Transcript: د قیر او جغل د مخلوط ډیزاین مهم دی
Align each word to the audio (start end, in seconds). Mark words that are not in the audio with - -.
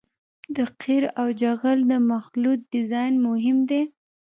د 0.55 0.57
قیر 0.81 1.03
او 1.19 1.27
جغل 1.41 1.79
د 1.91 1.93
مخلوط 2.11 2.59
ډیزاین 2.73 3.13
مهم 3.27 3.57
دی 3.69 3.81